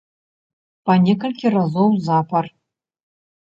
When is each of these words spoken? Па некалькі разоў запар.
Па 0.89 0.95
некалькі 1.07 1.47
разоў 1.57 1.93
запар. 2.07 2.45